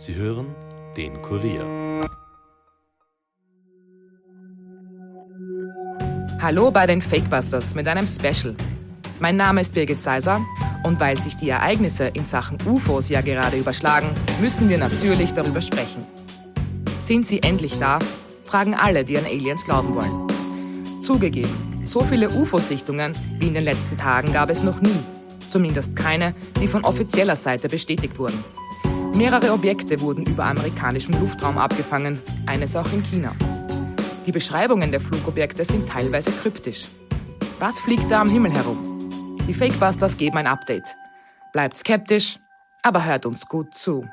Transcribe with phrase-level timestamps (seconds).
[0.00, 0.46] Sie hören
[0.96, 2.00] den Kurier.
[6.40, 8.56] Hallo bei den Fakebusters mit einem Special.
[9.18, 10.40] Mein Name ist Birgit Seiser
[10.84, 14.08] und weil sich die Ereignisse in Sachen UFOs ja gerade überschlagen,
[14.40, 16.06] müssen wir natürlich darüber sprechen.
[16.96, 17.98] Sind sie endlich da?
[18.46, 21.02] fragen alle, die an Aliens glauben wollen.
[21.02, 24.98] Zugegeben, so viele UFO-Sichtungen wie in den letzten Tagen gab es noch nie.
[25.46, 28.42] Zumindest keine, die von offizieller Seite bestätigt wurden.
[29.14, 33.32] Mehrere Objekte wurden über amerikanischem Luftraum abgefangen, eines auch in China.
[34.26, 36.86] Die Beschreibungen der Flugobjekte sind teilweise kryptisch.
[37.58, 39.38] Was fliegt da am Himmel herum?
[39.46, 40.96] Die Fakebusters geben ein Update.
[41.52, 42.38] Bleibt skeptisch,
[42.82, 44.04] aber hört uns gut zu.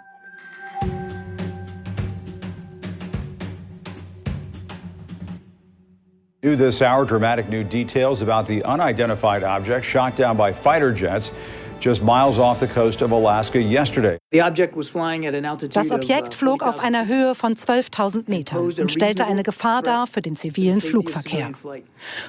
[6.44, 11.32] New this hour, dramatic new details about the unidentified object shot down by fighter jets
[11.80, 14.18] just miles off the coast of Alaska yesterday.
[14.30, 20.05] Das Objekt uh, flog auf einer Höhe von 12.000 Metern und stellte eine Gefahr dar
[20.05, 21.52] für den zivilen Flugverkehr.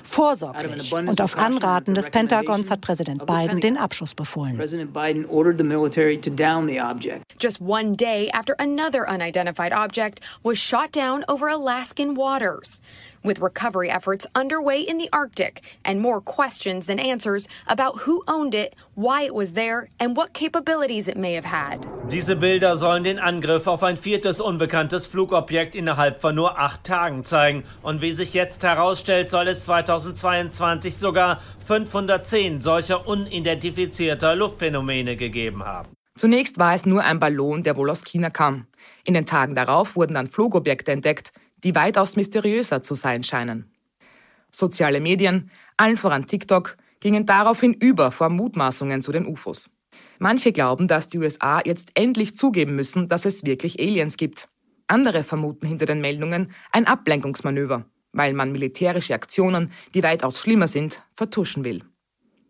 [0.05, 4.61] Vorsorglich und auf Anraten des Pentagons hat Präsident Biden den Abschuss befohlen.
[7.41, 12.81] Just one day after another unidentified object was shot down over Alaskan waters.
[13.25, 18.55] With recovery efforts underway in the Arctic and more questions than answers about who owned
[18.55, 21.88] it, why it was there, and what capabilities it may have had.
[22.11, 27.23] Diese Bilder sollen den Angriff auf ein viertes unbekanntes Flugobjekt innerhalb von nur acht Tagen
[27.25, 27.65] zeigen.
[27.83, 35.91] Und wie sich jetzt herausstellt, soll es 2022 sogar 510 solcher unidentifizierter Luftphänomene gegeben haben.
[36.17, 38.67] Zunächst war es nur ein Ballon, der wohl aus China kam.
[39.05, 43.71] In den Tagen darauf wurden dann Flugobjekte entdeckt, die weitaus mysteriöser zu sein scheinen.
[44.51, 49.71] Soziale Medien, allen voran TikTok, gingen daraufhin über vor Mutmaßungen zu den UFOs.
[50.19, 54.49] Manche glauben, dass die USA jetzt endlich zugeben müssen, dass es wirklich Aliens gibt.
[54.89, 61.03] Andere vermuten hinter den Meldungen ein Ablenkungsmanöver, weil man militärische Aktionen, die weitaus schlimmer sind,
[61.15, 61.85] vertuschen will.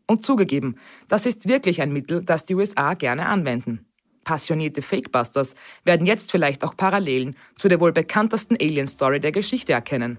[0.06, 0.76] Und zugegeben,
[1.08, 3.84] das ist wirklich ein Mittel, das die USA gerne anwenden.
[4.24, 10.18] Passionierte Fakebusters werden jetzt vielleicht auch Parallelen zu der wohl bekanntesten Alien-Story der Geschichte erkennen,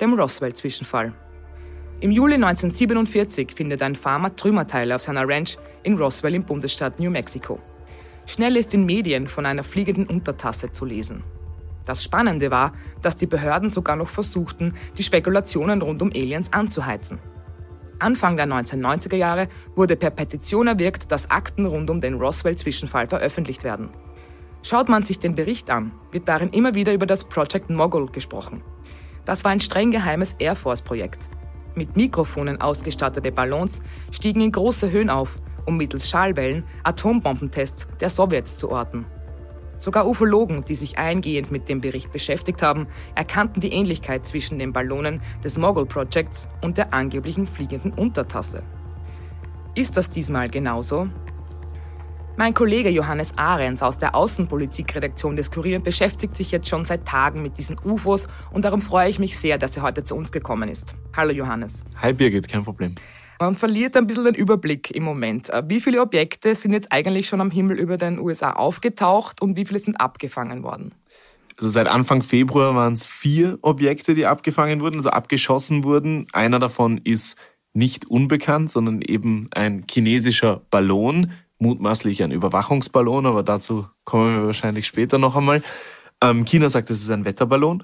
[0.00, 1.14] dem Roswell-Zwischenfall.
[2.04, 7.10] Im Juli 1947 findet ein Farmer Trümmerteile auf seiner Ranch in Roswell im Bundesstaat New
[7.10, 7.60] Mexico.
[8.26, 11.24] Schnell ist in Medien von einer fliegenden Untertasse zu lesen.
[11.86, 17.20] Das Spannende war, dass die Behörden sogar noch versuchten, die Spekulationen rund um Aliens anzuheizen.
[18.00, 23.64] Anfang der 1990er Jahre wurde per Petition erwirkt, dass Akten rund um den Roswell-Zwischenfall veröffentlicht
[23.64, 23.88] werden.
[24.62, 28.60] Schaut man sich den Bericht an, wird darin immer wieder über das Project Mogul gesprochen.
[29.24, 31.30] Das war ein streng geheimes Air Force-Projekt.
[31.74, 33.80] Mit Mikrofonen ausgestattete Ballons
[34.10, 39.06] stiegen in große Höhen auf, um mittels Schallwellen Atombombentests der Sowjets zu orten.
[39.76, 42.86] Sogar Ufologen, die sich eingehend mit dem Bericht beschäftigt haben,
[43.16, 48.62] erkannten die Ähnlichkeit zwischen den Ballonen des Mogul Projects und der angeblichen fliegenden Untertasse.
[49.74, 51.08] Ist das diesmal genauso?
[52.36, 57.42] Mein Kollege Johannes Ahrens aus der Außenpolitikredaktion des Kurier beschäftigt sich jetzt schon seit Tagen
[57.42, 60.68] mit diesen UFOs und darum freue ich mich sehr, dass er heute zu uns gekommen
[60.68, 60.96] ist.
[61.16, 61.84] Hallo Johannes.
[62.02, 62.96] Hi Birgit, kein Problem.
[63.38, 65.48] Man verliert ein bisschen den Überblick im Moment.
[65.50, 69.56] Äh, wie viele Objekte sind jetzt eigentlich schon am Himmel über den USA aufgetaucht und
[69.56, 70.92] wie viele sind abgefangen worden?
[71.56, 76.26] Also seit Anfang Februar waren es vier Objekte, die abgefangen wurden, also abgeschossen wurden.
[76.32, 77.36] Einer davon ist
[77.74, 84.86] nicht unbekannt, sondern eben ein chinesischer Ballon, mutmaßlich ein Überwachungsballon, aber dazu kommen wir wahrscheinlich
[84.86, 85.62] später noch einmal.
[86.20, 87.82] Ähm, China sagt, es ist ein Wetterballon.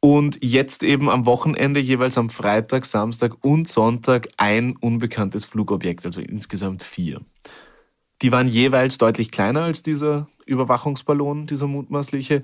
[0.00, 6.20] Und jetzt eben am Wochenende jeweils am Freitag, Samstag und Sonntag ein unbekanntes Flugobjekt, also
[6.20, 7.22] insgesamt vier.
[8.22, 12.42] Die waren jeweils deutlich kleiner als dieser Überwachungsballon, dieser mutmaßliche.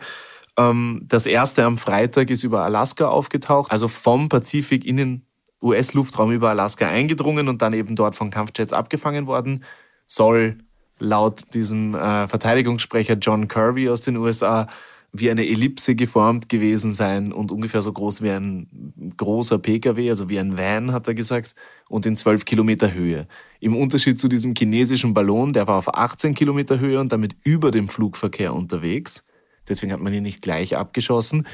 [0.59, 5.27] Ähm, das erste am Freitag ist über Alaska aufgetaucht, also vom Pazifik in den
[5.63, 9.65] US-Luftraum über Alaska eingedrungen und dann eben dort von Kampfjets abgefangen worden.
[10.15, 10.59] Soll
[10.99, 14.67] laut diesem äh, Verteidigungssprecher John Kirby aus den USA
[15.11, 20.29] wie eine Ellipse geformt gewesen sein und ungefähr so groß wie ein großer Pkw, also
[20.29, 21.55] wie ein Van, hat er gesagt,
[21.89, 23.27] und in 12 Kilometer Höhe.
[23.59, 27.71] Im Unterschied zu diesem chinesischen Ballon, der war auf 18 Kilometer Höhe und damit über
[27.71, 29.25] dem Flugverkehr unterwegs.
[29.67, 31.47] Deswegen hat man ihn nicht gleich abgeschossen.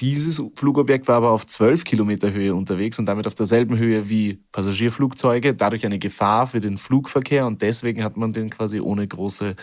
[0.00, 4.42] Dieses Flugobjekt war aber auf 12 Kilometer Höhe unterwegs und damit auf derselben Höhe wie
[4.52, 9.56] Passagierflugzeuge, dadurch eine Gefahr für den Flugverkehr und deswegen hat man den quasi ohne große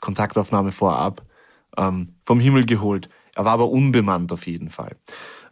[0.00, 1.22] Kontaktaufnahme vorab
[1.76, 3.08] ähm, vom Himmel geholt.
[3.36, 4.96] Er war aber unbemannt auf jeden Fall.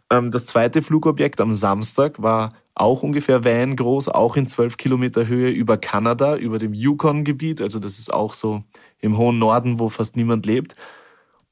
[0.09, 5.27] Ähm, das zweite Flugobjekt am Samstag war auch ungefähr Van groß, auch in 12 Kilometer
[5.27, 7.61] Höhe über Kanada, über dem Yukon-Gebiet.
[7.61, 8.63] Also das ist auch so
[8.99, 10.75] im hohen Norden, wo fast niemand lebt.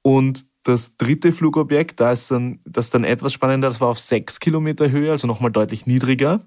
[0.02, 4.00] Und das dritte Flugobjekt, da ist dann, das ist dann etwas spannender, das war auf
[4.00, 6.42] sechs Kilometer Höhe, also nochmal deutlich niedriger.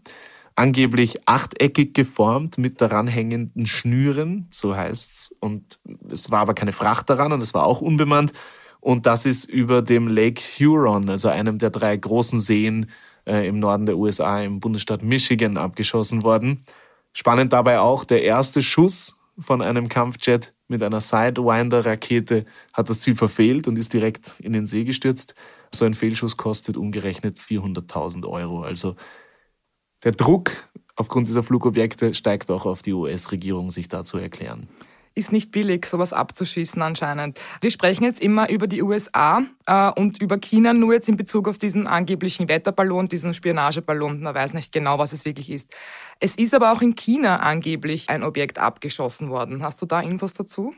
[0.56, 5.34] Angeblich achteckig geformt mit daran hängenden Schnüren, so heißt's.
[5.40, 5.78] Und
[6.10, 8.32] es war aber keine Fracht daran und es war auch unbemannt.
[8.80, 12.90] Und das ist über dem Lake Huron, also einem der drei großen Seen
[13.26, 16.64] äh, im Norden der USA, im Bundesstaat Michigan, abgeschossen worden.
[17.12, 23.16] Spannend dabei auch, der erste Schuss von einem Kampfjet mit einer Sidewinder-Rakete hat das Ziel
[23.16, 25.34] verfehlt und ist direkt in den See gestürzt.
[25.74, 28.62] So ein Fehlschuss kostet umgerechnet 400.000 Euro.
[28.62, 28.96] Also
[30.04, 30.52] der Druck
[30.96, 34.68] aufgrund dieser Flugobjekte steigt auch auf die US-Regierung, sich da zu erklären
[35.14, 37.40] ist nicht billig, sowas abzuschießen anscheinend.
[37.60, 41.48] Wir sprechen jetzt immer über die USA äh, und über China, nur jetzt in Bezug
[41.48, 44.20] auf diesen angeblichen Wetterballon, diesen Spionageballon.
[44.20, 45.74] Man weiß nicht genau, was es wirklich ist.
[46.20, 49.62] Es ist aber auch in China angeblich ein Objekt abgeschossen worden.
[49.64, 50.74] Hast du da Infos dazu?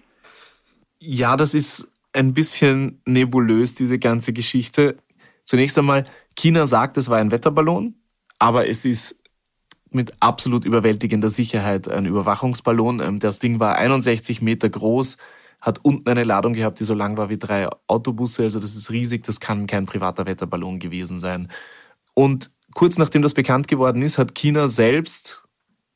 [0.98, 4.96] Ja, das ist ein bisschen nebulös, diese ganze Geschichte.
[5.44, 6.04] Zunächst einmal,
[6.36, 7.94] China sagt, es war ein Wetterballon,
[8.38, 9.16] aber es ist
[9.94, 13.00] mit absolut überwältigender Sicherheit ein Überwachungsballon.
[13.00, 15.16] Ähm, das Ding war 61 Meter groß,
[15.60, 18.42] hat unten eine Ladung gehabt, die so lang war wie drei Autobusse.
[18.42, 21.48] Also das ist riesig, das kann kein privater Wetterballon gewesen sein.
[22.14, 25.42] Und kurz nachdem das bekannt geworden ist, hat China selbst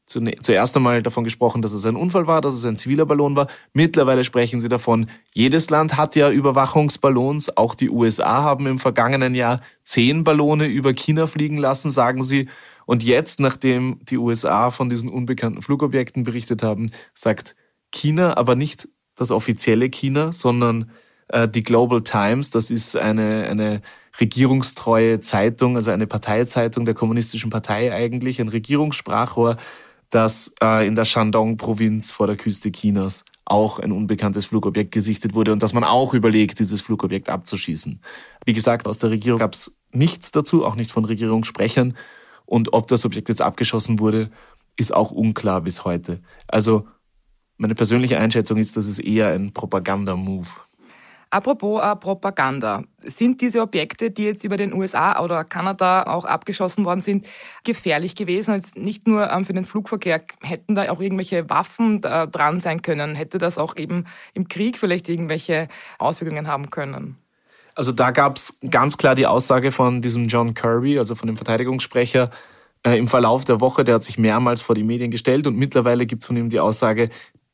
[0.07, 3.49] zuerst einmal davon gesprochen, dass es ein Unfall war, dass es ein ziviler Ballon war.
[3.73, 7.57] Mittlerweile sprechen sie davon, jedes Land hat ja Überwachungsballons.
[7.57, 12.49] Auch die USA haben im vergangenen Jahr zehn Ballone über China fliegen lassen, sagen sie.
[12.87, 17.55] Und jetzt, nachdem die USA von diesen unbekannten Flugobjekten berichtet haben, sagt
[17.93, 20.91] China, aber nicht das offizielle China, sondern
[21.29, 23.83] äh, die Global Times, das ist eine, eine
[24.21, 29.56] regierungstreue Zeitung, also eine Parteizeitung der kommunistischen Partei eigentlich, ein Regierungssprachrohr,
[30.11, 35.53] das äh, in der Shandong-Provinz vor der Küste Chinas auch ein unbekanntes Flugobjekt gesichtet wurde
[35.53, 38.00] und dass man auch überlegt, dieses Flugobjekt abzuschießen.
[38.44, 41.97] Wie gesagt, aus der Regierung gab es nichts dazu, auch nicht von Regierungssprechern.
[42.47, 44.31] Und ob das Objekt jetzt abgeschossen wurde,
[44.77, 46.21] ist auch unklar bis heute.
[46.49, 46.87] Also
[47.57, 50.49] meine persönliche Einschätzung ist, dass es eher ein Propaganda-Move.
[51.31, 52.85] Apropos äh, Propaganda.
[53.03, 57.27] Sind diese Objekte, die jetzt über den USA oder Kanada auch abgeschossen worden sind,
[57.65, 58.55] gefährlich gewesen?
[58.55, 60.23] Und nicht nur ähm, für den Flugverkehr.
[60.43, 63.17] Hätten da auch irgendwelche Waffen äh, dran sein können?
[63.17, 64.05] Hätte das auch eben
[64.35, 67.19] im Krieg vielleicht irgendwelche Auswirkungen haben können?
[67.76, 71.37] Also da gab es ganz klar die Aussage von diesem John Kirby, also von dem
[71.37, 72.31] Verteidigungssprecher,
[72.82, 76.06] äh, im Verlauf der Woche, der hat sich mehrmals vor die Medien gestellt und mittlerweile
[76.06, 77.11] gibt es von ihm die Aussage,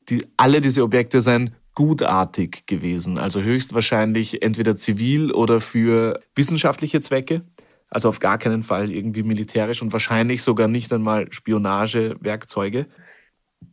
[0.08, 7.42] die, alle diese Objekte seien gutartig gewesen, also höchstwahrscheinlich entweder zivil oder für wissenschaftliche Zwecke,
[7.88, 12.86] also auf gar keinen Fall irgendwie militärisch und wahrscheinlich sogar nicht einmal Spionagewerkzeuge.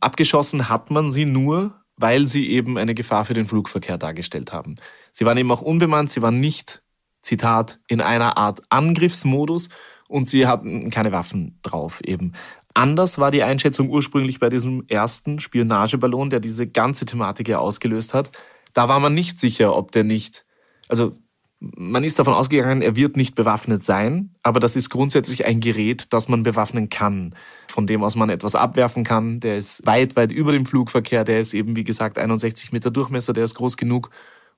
[0.00, 4.76] Abgeschossen hat man sie nur, weil sie eben eine Gefahr für den Flugverkehr dargestellt haben.
[5.20, 6.82] Sie waren eben auch unbemannt, sie waren nicht,
[7.20, 9.68] Zitat, in einer Art Angriffsmodus
[10.08, 12.32] und sie hatten keine Waffen drauf eben.
[12.72, 18.14] Anders war die Einschätzung ursprünglich bei diesem ersten Spionageballon, der diese ganze Thematik ja ausgelöst
[18.14, 18.32] hat.
[18.72, 20.46] Da war man nicht sicher, ob der nicht,
[20.88, 21.18] also
[21.58, 26.14] man ist davon ausgegangen, er wird nicht bewaffnet sein, aber das ist grundsätzlich ein Gerät,
[26.14, 27.34] das man bewaffnen kann,
[27.68, 29.40] von dem aus man etwas abwerfen kann.
[29.40, 33.34] Der ist weit, weit über dem Flugverkehr, der ist eben, wie gesagt, 61 Meter Durchmesser,
[33.34, 34.08] der ist groß genug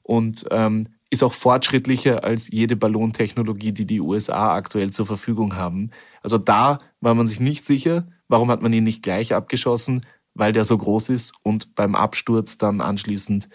[0.02, 5.90] und ähm, ist auch fortschrittlicher als jede Ballontechnologie, die die USA aktuell zur Verfügung haben.
[6.22, 10.52] Also da war man sich nicht sicher, warum hat man ihn nicht gleich abgeschossen, weil
[10.52, 13.48] der so groß ist und beim Absturz dann anschließend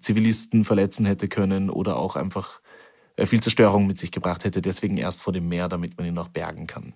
[0.00, 2.60] Zivilisten verletzen hätte können oder auch einfach
[3.16, 6.16] äh, viel Zerstörung mit sich gebracht hätte, deswegen erst vor dem Meer, damit man ihn
[6.16, 6.94] auch bergen kann.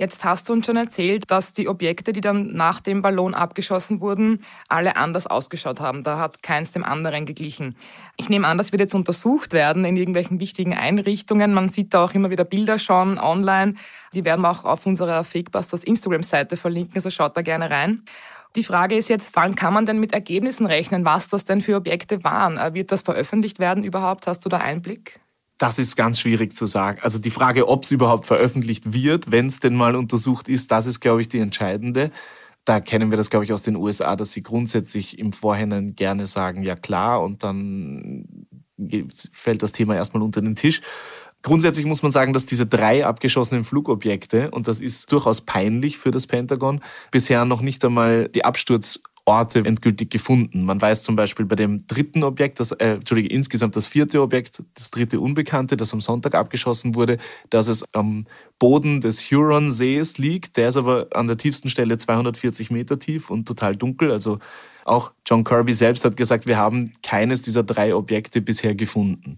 [0.00, 4.00] Jetzt hast du uns schon erzählt, dass die Objekte, die dann nach dem Ballon abgeschossen
[4.00, 6.04] wurden, alle anders ausgeschaut haben.
[6.04, 7.74] Da hat keins dem anderen geglichen.
[8.16, 11.52] Ich nehme an, das wird jetzt untersucht werden in irgendwelchen wichtigen Einrichtungen.
[11.52, 13.74] Man sieht da auch immer wieder Bilder schon online.
[14.14, 18.04] Die werden wir auch auf unserer Fakebusters Instagram-Seite verlinken, also schaut da gerne rein.
[18.54, 21.74] Die Frage ist jetzt, wann kann man denn mit Ergebnissen rechnen, was das denn für
[21.74, 22.56] Objekte waren?
[22.72, 24.28] Wird das veröffentlicht werden überhaupt?
[24.28, 25.20] Hast du da Einblick?
[25.58, 27.00] Das ist ganz schwierig zu sagen.
[27.02, 30.86] Also die Frage, ob es überhaupt veröffentlicht wird, wenn es denn mal untersucht ist, das
[30.86, 32.12] ist, glaube ich, die entscheidende.
[32.64, 36.26] Da kennen wir das, glaube ich, aus den USA, dass sie grundsätzlich im Vorhinein gerne
[36.26, 38.46] sagen, ja klar, und dann
[39.32, 40.80] fällt das Thema erstmal unter den Tisch.
[41.42, 46.10] Grundsätzlich muss man sagen, dass diese drei abgeschossenen Flugobjekte, und das ist durchaus peinlich für
[46.10, 50.64] das Pentagon, bisher noch nicht einmal die Absturz Orte endgültig gefunden.
[50.64, 54.62] Man weiß zum Beispiel bei dem dritten Objekt, das, äh, Entschuldige, insgesamt das vierte Objekt,
[54.74, 57.18] das dritte Unbekannte, das am Sonntag abgeschossen wurde,
[57.50, 58.26] dass es am
[58.58, 60.56] Boden des Huron-Sees liegt.
[60.56, 64.10] Der ist aber an der tiefsten Stelle 240 Meter tief und total dunkel.
[64.10, 64.38] Also
[64.86, 69.36] auch John Kirby selbst hat gesagt, wir haben keines dieser drei Objekte bisher gefunden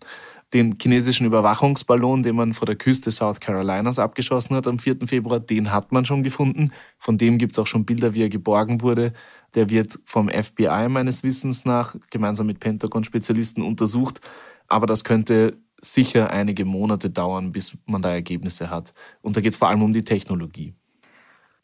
[0.52, 5.06] den chinesischen Überwachungsballon, den man vor der Küste South Carolinas abgeschossen hat am 4.
[5.06, 6.72] Februar, den hat man schon gefunden.
[6.98, 9.12] Von dem gibt es auch schon Bilder, wie er geborgen wurde.
[9.54, 14.20] Der wird vom FBI meines Wissens nach gemeinsam mit Pentagon-Spezialisten untersucht.
[14.66, 18.92] Aber das könnte sicher einige Monate dauern, bis man da Ergebnisse hat.
[19.22, 20.74] Und da geht es vor allem um die Technologie.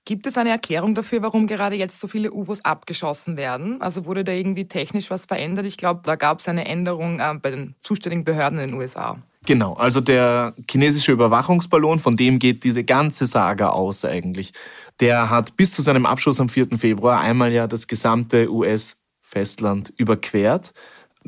[0.06, 3.82] Gibt es eine Erklärung dafür, warum gerade jetzt so viele UFOs abgeschossen werden?
[3.82, 5.66] Also wurde da irgendwie technisch was verändert?
[5.66, 9.18] Ich glaube, da gab es eine Änderung äh, bei den zuständigen Behörden in den USA.
[9.46, 14.52] Genau, also der chinesische Überwachungsballon, von dem geht diese ganze Saga aus eigentlich.
[15.00, 16.78] Der hat bis zu seinem Abschuss am 4.
[16.78, 20.72] Februar einmal ja das gesamte US-Festland überquert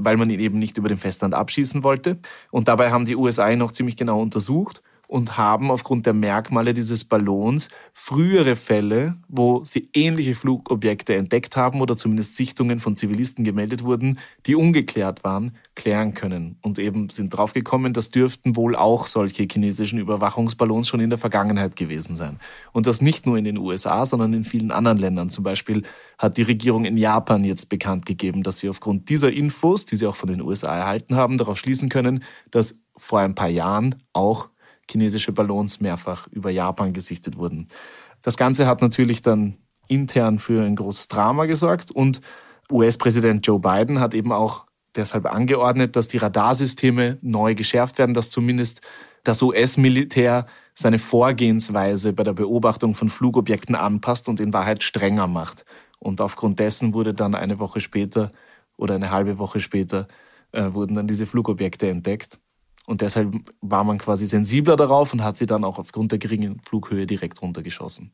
[0.00, 2.20] weil man ihn eben nicht über dem Festland abschießen wollte.
[2.52, 6.74] Und dabei haben die USA ihn noch ziemlich genau untersucht und haben aufgrund der Merkmale
[6.74, 13.42] dieses Ballons frühere Fälle, wo sie ähnliche Flugobjekte entdeckt haben oder zumindest Sichtungen von Zivilisten
[13.42, 16.58] gemeldet wurden, die ungeklärt waren, klären können.
[16.60, 21.74] Und eben sind draufgekommen, das dürften wohl auch solche chinesischen Überwachungsballons schon in der Vergangenheit
[21.74, 22.38] gewesen sein.
[22.72, 25.30] Und das nicht nur in den USA, sondern in vielen anderen Ländern.
[25.30, 25.84] Zum Beispiel
[26.18, 30.06] hat die Regierung in Japan jetzt bekannt gegeben, dass sie aufgrund dieser Infos, die sie
[30.06, 34.50] auch von den USA erhalten haben, darauf schließen können, dass vor ein paar Jahren auch
[34.90, 37.68] chinesische Ballons mehrfach über Japan gesichtet wurden.
[38.22, 39.56] Das Ganze hat natürlich dann
[39.88, 42.20] intern für ein großes Drama gesorgt und
[42.70, 48.30] US-Präsident Joe Biden hat eben auch deshalb angeordnet, dass die Radarsysteme neu geschärft werden, dass
[48.30, 48.82] zumindest
[49.24, 55.64] das US-Militär seine Vorgehensweise bei der Beobachtung von Flugobjekten anpasst und in Wahrheit strenger macht.
[55.98, 58.32] Und aufgrund dessen wurde dann eine Woche später
[58.76, 60.06] oder eine halbe Woche später
[60.52, 62.38] äh, wurden dann diese Flugobjekte entdeckt.
[62.88, 66.58] Und deshalb war man quasi sensibler darauf und hat sie dann auch aufgrund der geringen
[66.66, 68.12] Flughöhe direkt runtergeschossen.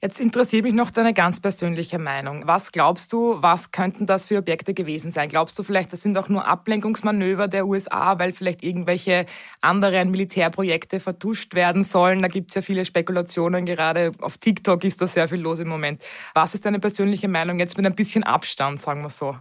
[0.00, 2.46] Jetzt interessiert mich noch deine ganz persönliche Meinung.
[2.46, 5.28] Was glaubst du, was könnten das für Objekte gewesen sein?
[5.28, 9.26] Glaubst du vielleicht, das sind auch nur Ablenkungsmanöver der USA, weil vielleicht irgendwelche
[9.60, 12.22] anderen Militärprojekte vertuscht werden sollen?
[12.22, 15.66] Da gibt es ja viele Spekulationen, gerade auf TikTok ist da sehr viel los im
[15.66, 16.00] Moment.
[16.32, 19.36] Was ist deine persönliche Meinung jetzt mit ein bisschen Abstand, sagen wir so?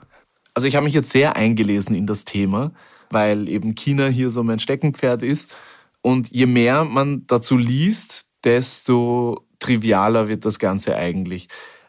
[0.56, 2.72] Also ich habe mich jetzt sehr eingelesen in das Thema
[3.10, 5.54] weil eben China hier so mein Steckenpferd ist.
[6.02, 11.48] Und je mehr man dazu liest, desto trivialer wird das Ganze eigentlich.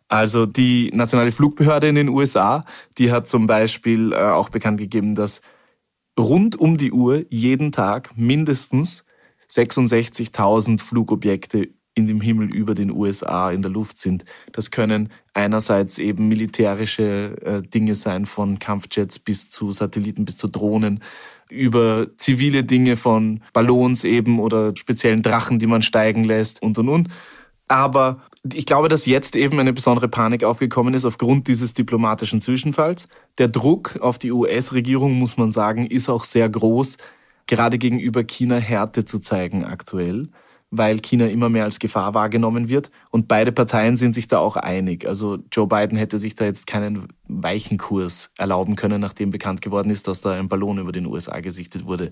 [0.09, 2.65] Also die nationale Flugbehörde in den USA,
[2.97, 5.43] die hat zum Beispiel äh, auch bekannt gegeben, dass
[6.19, 9.05] rund um die Uhr jeden Tag mindestens
[9.51, 11.69] 66.000 Flugobjekte
[11.99, 14.25] in dem Himmel über den USA in der Luft sind.
[14.53, 20.47] Das können einerseits eben militärische äh, Dinge sein, von Kampfjets bis zu Satelliten bis zu
[20.49, 21.03] Drohnen,
[21.51, 26.89] über zivile Dinge von Ballons eben oder speziellen Drachen, die man steigen lässt und und
[26.89, 27.09] und.
[27.67, 28.23] Aber
[28.55, 33.09] ich glaube, dass jetzt eben eine besondere Panik aufgekommen ist aufgrund dieses diplomatischen Zwischenfalls.
[33.39, 36.97] Der Druck auf die US-Regierung, muss man sagen, ist auch sehr groß,
[37.47, 40.29] gerade gegenüber China Härte zu zeigen aktuell
[40.71, 42.91] weil China immer mehr als Gefahr wahrgenommen wird.
[43.11, 45.07] Und beide Parteien sind sich da auch einig.
[45.07, 49.91] Also Joe Biden hätte sich da jetzt keinen weichen Kurs erlauben können, nachdem bekannt geworden
[49.91, 52.11] ist, dass da ein Ballon über den USA gesichtet wurde.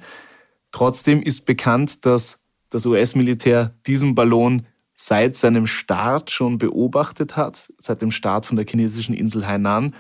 [0.73, 8.01] Trotzdem ist bekannt, dass das US-Militär diesen Ballon seit seinem Start schon beobachtet hat, seit
[8.01, 9.95] dem Start von der chinesischen Insel Hainan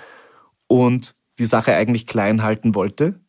[0.66, 3.20] und die Sache eigentlich klein halten wollte.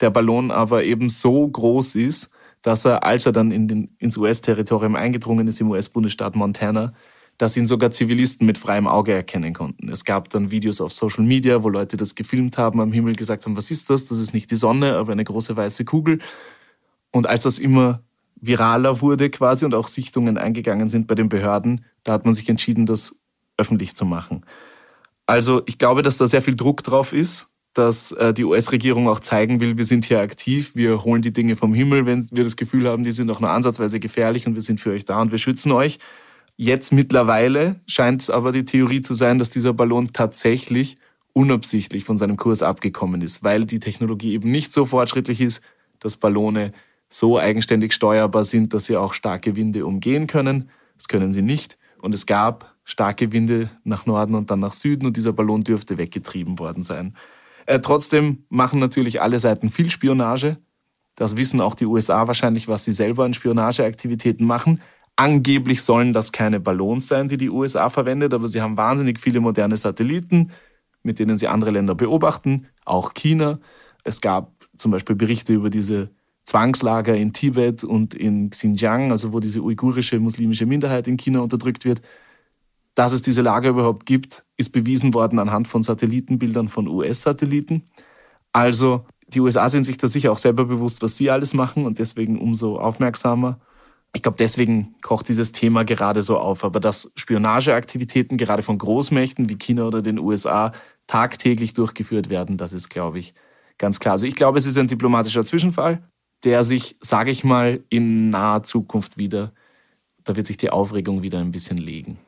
[0.00, 2.30] Der Ballon aber eben so groß ist,
[2.62, 6.92] dass er, als er dann in den, ins US-Territorium eingedrungen ist, im US-Bundesstaat Montana,
[7.38, 9.88] dass ihn sogar Zivilisten mit freiem Auge erkennen konnten.
[9.88, 13.44] Es gab dann Videos auf Social Media, wo Leute das gefilmt haben, am Himmel gesagt
[13.44, 14.04] haben, was ist das?
[14.04, 16.20] Das ist nicht die Sonne, aber eine große weiße Kugel.
[17.10, 18.02] Und als das immer
[18.40, 22.48] viraler wurde quasi und auch Sichtungen eingegangen sind bei den Behörden, da hat man sich
[22.48, 23.14] entschieden, das
[23.56, 24.44] öffentlich zu machen.
[25.26, 29.20] Also ich glaube, dass da sehr viel Druck drauf ist dass äh, die US-Regierung auch
[29.20, 32.56] zeigen will, wir sind hier aktiv, wir holen die Dinge vom Himmel, wenn wir das
[32.56, 35.30] Gefühl haben, die sind auch nur ansatzweise gefährlich und wir sind für euch da und
[35.30, 35.98] wir schützen euch.
[36.56, 40.96] Jetzt mittlerweile scheint es aber die Theorie zu sein, dass dieser Ballon tatsächlich
[41.32, 45.62] unabsichtlich von seinem Kurs abgekommen ist, weil die Technologie eben nicht so fortschrittlich ist,
[45.98, 46.72] dass Ballone
[47.08, 50.70] so eigenständig steuerbar sind, dass sie auch starke Winde umgehen können.
[50.96, 51.78] Das können sie nicht.
[52.00, 55.98] Und es gab starke Winde nach Norden und dann nach Süden und dieser Ballon dürfte
[55.98, 57.16] weggetrieben worden sein.
[57.66, 60.58] Äh, trotzdem machen natürlich alle Seiten viel Spionage.
[61.14, 64.80] Das wissen auch die USA wahrscheinlich, was sie selber an Spionageaktivitäten machen.
[65.16, 69.40] Angeblich sollen das keine Ballons sein, die die USA verwendet, aber sie haben wahnsinnig viele
[69.40, 70.52] moderne Satelliten,
[71.02, 73.58] mit denen sie andere Länder beobachten, auch China.
[74.04, 76.10] Es gab zum Beispiel Berichte über diese
[76.46, 81.84] Zwangslager in Tibet und in Xinjiang, also wo diese uigurische muslimische Minderheit in China unterdrückt
[81.84, 82.00] wird.
[82.94, 87.84] Dass es diese Lager überhaupt gibt, ist bewiesen worden anhand von Satellitenbildern von US-Satelliten.
[88.52, 91.98] Also die USA sind sich da sicher auch selber bewusst, was sie alles machen und
[91.98, 93.58] deswegen umso aufmerksamer.
[94.14, 96.64] Ich glaube, deswegen kocht dieses Thema gerade so auf.
[96.64, 100.72] Aber dass Spionageaktivitäten gerade von Großmächten wie China oder den USA
[101.06, 103.32] tagtäglich durchgeführt werden, das ist, glaube ich,
[103.78, 104.12] ganz klar.
[104.12, 106.02] Also ich glaube, es ist ein diplomatischer Zwischenfall,
[106.44, 109.52] der sich, sage ich mal, in naher Zukunft wieder,
[110.24, 112.18] da wird sich die Aufregung wieder ein bisschen legen.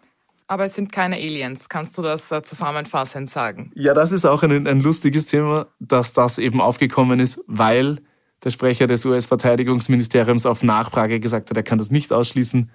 [0.46, 1.68] Aber es sind keine Aliens.
[1.68, 3.72] Kannst du das äh, zusammenfassend sagen?
[3.74, 8.00] Ja, das ist auch ein, ein lustiges Thema, dass das eben aufgekommen ist, weil
[8.42, 12.70] der Sprecher des US-Verteidigungsministeriums auf Nachfrage gesagt hat, er kann das nicht ausschließen.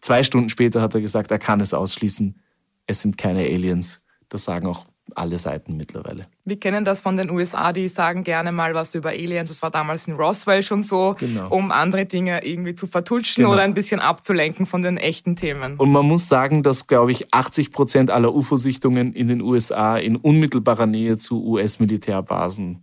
[0.00, 2.40] Zwei Stunden später hat er gesagt, er kann es ausschließen.
[2.86, 4.00] Es sind keine Aliens.
[4.28, 6.26] Das sagen auch alle Seiten mittlerweile.
[6.44, 9.48] Wir kennen das von den USA, die sagen gerne mal was über Aliens.
[9.48, 11.50] Das war damals in Roswell schon so, genau.
[11.50, 13.54] um andere Dinge irgendwie zu vertutschen genau.
[13.54, 15.76] oder ein bisschen abzulenken von den echten Themen.
[15.76, 20.16] Und man muss sagen, dass, glaube ich, 80 Prozent aller UFO-Sichtungen in den USA in
[20.16, 22.82] unmittelbarer Nähe zu US-Militärbasen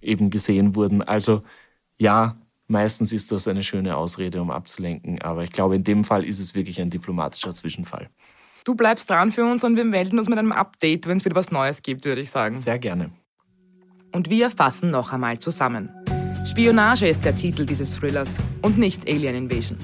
[0.00, 1.02] eben gesehen wurden.
[1.02, 1.42] Also
[1.98, 6.24] ja, meistens ist das eine schöne Ausrede, um abzulenken, aber ich glaube, in dem Fall
[6.24, 8.08] ist es wirklich ein diplomatischer Zwischenfall.
[8.64, 11.34] Du bleibst dran für uns und wir melden uns mit einem Update, wenn es wieder
[11.34, 12.54] was Neues gibt, würde ich sagen.
[12.54, 13.10] Sehr gerne.
[14.12, 15.90] Und wir fassen noch einmal zusammen.
[16.44, 19.78] Spionage ist der Titel dieses Thrillers und nicht Alien Invasion.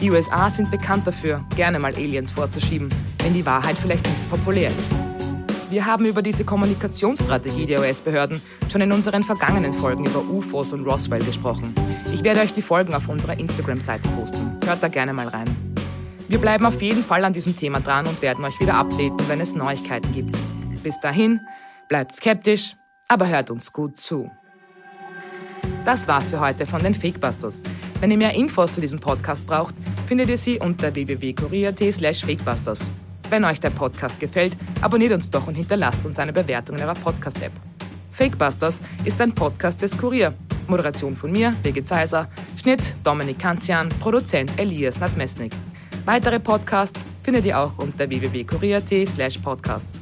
[0.00, 2.88] Die USA sind bekannt dafür, gerne mal Aliens vorzuschieben,
[3.22, 4.84] wenn die Wahrheit vielleicht nicht populär ist.
[5.70, 10.84] Wir haben über diese Kommunikationsstrategie der US-Behörden schon in unseren vergangenen Folgen über UFOs und
[10.84, 11.74] Roswell gesprochen.
[12.12, 14.58] Ich werde euch die Folgen auf unserer Instagram-Seite posten.
[14.64, 15.61] Hört da gerne mal rein.
[16.28, 19.40] Wir bleiben auf jeden Fall an diesem Thema dran und werden euch wieder updaten, wenn
[19.40, 20.36] es Neuigkeiten gibt.
[20.82, 21.40] Bis dahin,
[21.88, 22.76] bleibt skeptisch,
[23.08, 24.30] aber hört uns gut zu.
[25.84, 27.62] Das war's für heute von den Fakebusters.
[28.00, 29.74] Wenn ihr mehr Infos zu diesem Podcast braucht,
[30.06, 32.90] findet ihr sie unter www.kurier.t/fakebusters.
[33.30, 36.94] Wenn euch der Podcast gefällt, abonniert uns doch und hinterlasst uns eine Bewertung in eurer
[36.94, 37.52] Podcast-App.
[38.12, 40.34] Fakebusters ist ein Podcast des Kurier.
[40.68, 45.52] Moderation von mir, Birgit Zeiser, Schnitt Dominik Kanzian, Produzent Elias Nadmesnik.
[46.04, 50.01] Weitere Podcasts findet ihr auch unter www.kurier.at podcasts.